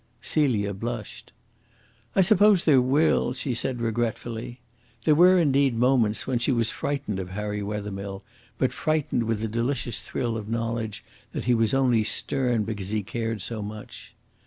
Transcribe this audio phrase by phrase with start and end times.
[0.23, 1.31] Celia blushed.
[2.15, 4.59] "I suppose there will," she said regretfully.
[5.03, 8.23] There were, indeed, moments when she was frightened of Harry Wethermill,
[8.57, 11.03] but frightened with a delicious thrill of knowledge
[11.33, 14.15] that he was only stern because he cared so much.